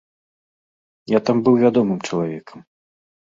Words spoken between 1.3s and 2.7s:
быў вядомым чалавекам.